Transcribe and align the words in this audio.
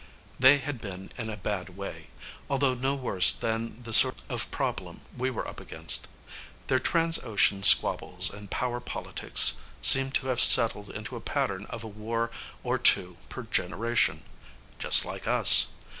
They 0.39 0.57
had 0.57 0.81
been 0.81 1.11
in 1.15 1.29
a 1.29 1.37
bad 1.37 1.77
way, 1.77 2.07
although 2.49 2.73
no 2.73 2.95
worse 2.95 3.31
than 3.31 3.83
the 3.83 3.93
sort 3.93 4.19
of 4.29 4.49
problem 4.49 5.01
we 5.15 5.29
were 5.29 5.47
up 5.47 5.59
against. 5.59 6.07
Their 6.65 6.79
trans 6.79 7.19
ocean 7.19 7.61
squabbles 7.61 8.31
and 8.31 8.49
power 8.49 8.79
politics 8.79 9.57
seemed 9.79 10.15
to 10.15 10.29
have 10.29 10.41
settled 10.41 10.89
into 10.89 11.15
a 11.15 11.21
pattern 11.21 11.65
of 11.67 11.83
a 11.83 11.87
war 11.87 12.31
or 12.63 12.79
two 12.79 13.17
per 13.29 13.43
generation. 13.43 14.23
Just 14.79 15.05
like 15.05 15.27
us. 15.27 15.67